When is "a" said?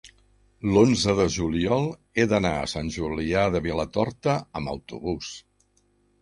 2.61-2.71